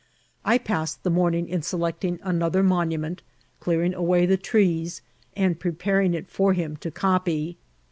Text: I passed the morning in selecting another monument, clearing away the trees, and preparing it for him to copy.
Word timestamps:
I 0.43 0.57
passed 0.57 1.03
the 1.03 1.11
morning 1.11 1.47
in 1.47 1.61
selecting 1.61 2.17
another 2.23 2.63
monument, 2.63 3.21
clearing 3.59 3.93
away 3.93 4.25
the 4.25 4.35
trees, 4.35 5.03
and 5.35 5.59
preparing 5.59 6.15
it 6.15 6.27
for 6.27 6.53
him 6.53 6.75
to 6.77 6.89
copy. 6.89 7.59